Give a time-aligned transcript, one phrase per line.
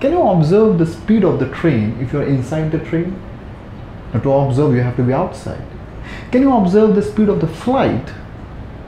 [0.00, 3.20] Can you observe the speed of the train if you're inside the train?
[4.12, 5.64] Now, to observe, you have to be outside.
[6.30, 8.12] Can you observe the speed of the flight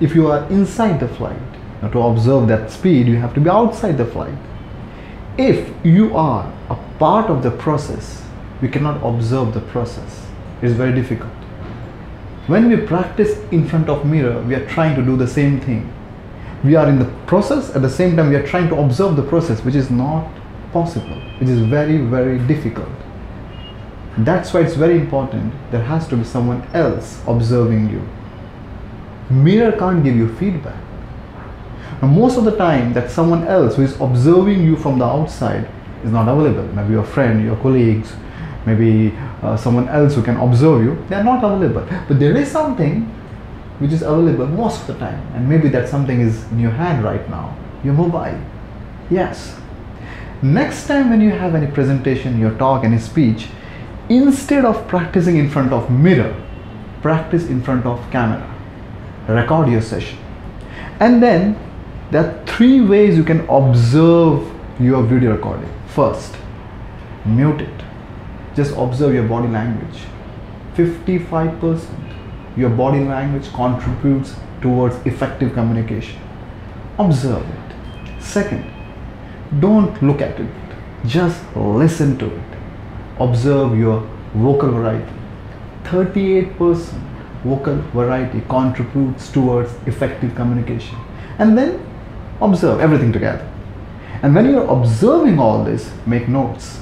[0.00, 1.40] if you are inside the flight?
[1.82, 4.38] Now, to observe that speed, you have to be outside the flight.
[5.36, 8.22] If you are a part of the process,
[8.60, 10.26] we cannot observe the process.
[10.62, 11.32] It is very difficult.
[12.46, 15.92] When we practice in front of mirror, we are trying to do the same thing.
[16.62, 19.22] We are in the process at the same time we are trying to observe the
[19.22, 20.28] process, which is not
[20.72, 22.88] possible, which is very, very difficult.
[24.18, 28.06] That's why it's very important there has to be someone else observing you.
[29.30, 30.76] Mirror can't give you feedback.
[32.02, 35.68] Now, most of the time, that someone else who is observing you from the outside
[36.04, 36.64] is not available.
[36.74, 38.12] Maybe your friend, your colleagues,
[38.66, 41.86] maybe uh, someone else who can observe you, they are not available.
[42.08, 43.02] But there is something
[43.78, 47.04] which is available most of the time, and maybe that something is in your hand
[47.04, 48.38] right now, your mobile.
[49.08, 49.58] Yes.
[50.42, 53.46] Next time when you have any presentation, your talk, any speech,
[54.08, 56.34] instead of practicing in front of mirror,
[57.00, 58.48] practice in front of camera.
[59.28, 60.18] Record your session.
[60.98, 61.56] And then
[62.10, 65.72] there are three ways you can observe your video recording.
[65.86, 66.34] First,
[67.24, 67.82] mute it.
[68.56, 70.02] Just observe your body language.
[70.74, 72.12] 55%
[72.56, 76.18] your body language contributes towards effective communication.
[76.98, 78.22] Observe it.
[78.22, 78.64] Second,
[79.60, 80.50] don't look at it.
[81.06, 82.58] Just listen to it.
[83.18, 85.12] Observe your vocal variety.
[85.84, 87.00] 38%
[87.44, 90.96] vocal variety contributes towards effective communication.
[91.38, 91.84] And then
[92.40, 93.48] observe everything together.
[94.22, 96.80] And when you're observing all this, make notes.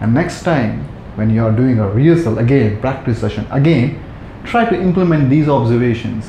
[0.00, 0.84] And next time,
[1.16, 4.02] when you are doing a rehearsal again, practice session again,
[4.44, 6.26] try to implement these observations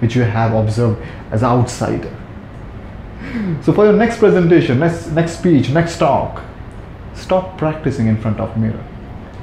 [0.00, 2.14] which you have observed as outsider.
[3.62, 6.42] So for your next presentation, next, next speech, next talk,
[7.14, 8.84] stop practicing in front of mirror.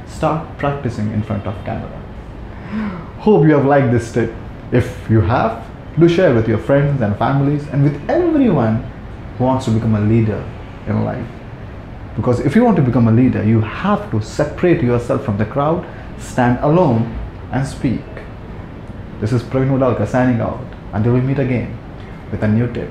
[0.08, 1.98] Start practicing in front of camera.
[3.20, 4.32] Hope you have liked this tip.
[4.72, 5.66] If you have,
[6.00, 8.84] do share with your friends and families and with everyone
[9.38, 10.44] who wants to become a leader
[10.86, 11.28] in life.
[12.16, 15.46] Because if you want to become a leader, you have to separate yourself from the
[15.46, 15.86] crowd,
[16.20, 17.18] stand alone,
[17.52, 18.04] and speak.
[19.20, 20.64] This is Praveen Udalka signing out
[20.94, 21.78] until we meet again
[22.32, 22.90] with a new tip.